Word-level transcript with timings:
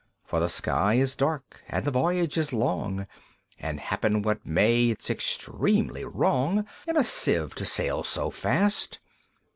For 0.25 0.39
the 0.39 0.49
sky 0.49 0.95
is 0.95 1.15
dark, 1.15 1.61
and 1.67 1.85
the 1.85 1.91
voyage 1.91 2.35
is 2.35 2.51
long, 2.51 3.05
And 3.59 3.79
happen 3.79 4.23
what 4.23 4.43
may, 4.43 4.89
it's 4.89 5.11
extremely 5.11 6.03
wrong 6.05 6.65
In 6.87 6.97
a 6.97 7.03
Sieve 7.03 7.53
to 7.53 7.65
sail 7.65 8.01
so 8.03 8.31
fast!" 8.31 8.97